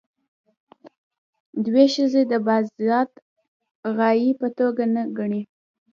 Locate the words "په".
4.41-4.47